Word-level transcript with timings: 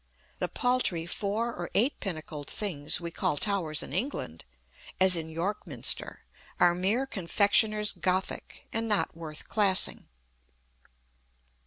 The 0.39 0.47
paltry 0.47 1.05
four 1.05 1.53
or 1.53 1.69
eight 1.75 1.99
pinnacled 1.99 2.49
things 2.49 2.99
we 2.99 3.11
call 3.11 3.37
towers 3.37 3.83
in 3.83 3.93
England 3.93 4.45
(as 4.99 5.15
in 5.15 5.29
York 5.29 5.67
Minster), 5.67 6.21
are 6.59 6.73
mere 6.73 7.05
confectioner's 7.05 7.93
Gothic, 7.93 8.67
and 8.73 8.87
not 8.87 9.15
worth 9.15 9.47
classing. 9.47 10.07